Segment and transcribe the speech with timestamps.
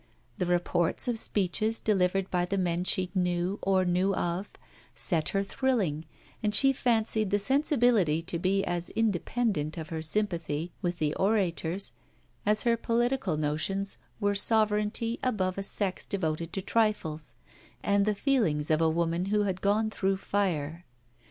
[0.39, 4.49] The reports of speeches delivered by the men she knew or knew of,
[4.95, 6.05] set her thrilling;
[6.41, 11.91] and she fancied the sensibility to be as independent of her sympathy with the orators
[12.47, 17.35] as her political notions were sovereignty above a sex devoted to trifles,
[17.83, 20.83] and the feelings of a woman who had gone through fire.